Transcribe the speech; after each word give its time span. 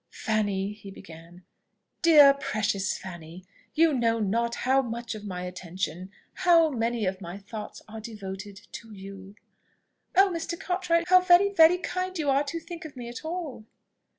"Fanny!" 0.23 0.73
he 0.73 0.89
began, 0.89 1.43
"dear, 2.01 2.33
precious 2.33 2.97
Fanny! 2.97 3.45
you 3.75 3.93
know 3.93 4.17
not 4.19 4.55
how 4.65 4.81
much 4.81 5.13
of 5.13 5.27
my 5.27 5.43
attention 5.43 6.09
how 6.33 6.71
many 6.71 7.05
of 7.05 7.21
my 7.21 7.37
thoughts 7.37 7.83
are 7.87 7.99
devoted 8.01 8.59
to 8.71 8.91
you!" 8.95 9.35
"Oh! 10.17 10.31
Mr. 10.35 10.59
Cartwright, 10.59 11.07
how 11.09 11.21
very, 11.21 11.49
very 11.53 11.77
kind 11.77 12.17
you 12.17 12.31
are 12.31 12.43
to 12.45 12.59
think 12.59 12.83
of 12.83 12.95
me 12.95 13.09
at 13.09 13.23
all!" 13.23 13.65